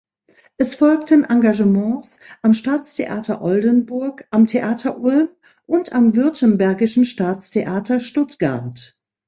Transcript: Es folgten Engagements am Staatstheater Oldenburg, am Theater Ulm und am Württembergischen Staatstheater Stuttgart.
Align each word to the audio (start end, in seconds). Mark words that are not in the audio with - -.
Es 0.57 0.73
folgten 0.73 1.25
Engagements 1.25 2.17
am 2.41 2.53
Staatstheater 2.53 3.39
Oldenburg, 3.43 4.25
am 4.31 4.47
Theater 4.47 4.99
Ulm 4.99 5.29
und 5.67 5.93
am 5.93 6.15
Württembergischen 6.15 7.05
Staatstheater 7.05 7.99
Stuttgart. 7.99 8.99